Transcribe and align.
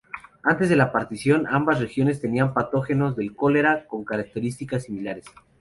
Antes 0.41 0.67
de 0.69 0.75
la 0.75 0.91
partición, 0.91 1.45
ambas 1.45 1.79
regiones 1.79 2.19
tenían 2.19 2.55
patógenos 2.55 3.15
del 3.15 3.35
cólera 3.35 3.85
con 3.85 4.03
características 4.03 4.85
similares. 4.85 5.25